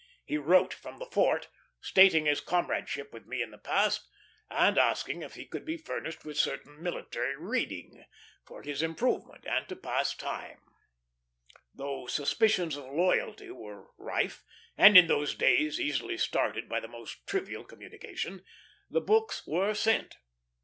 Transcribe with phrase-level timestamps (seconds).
[0.25, 1.47] He wrote from the fort,
[1.79, 4.09] stating his comradeship with me in the past,
[4.49, 8.05] and asking if he could be furnished with certain military reading,
[8.43, 10.59] for his improvement and to pass time.
[11.75, 14.43] Though suspicions of loyalty were rife,
[14.75, 18.43] and in those days easily started by the most trivial communication,
[18.89, 20.17] the books were sent.